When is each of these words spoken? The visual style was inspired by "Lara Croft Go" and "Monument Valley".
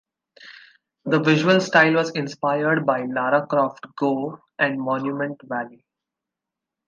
The 1.05 1.19
visual 1.21 1.59
style 1.59 1.93
was 1.93 2.09
inspired 2.15 2.87
by 2.87 3.03
"Lara 3.05 3.45
Croft 3.45 3.85
Go" 3.97 4.39
and 4.57 4.81
"Monument 4.81 5.39
Valley". 5.43 5.85